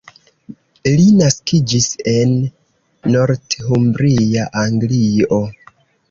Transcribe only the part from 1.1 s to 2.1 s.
naskiĝis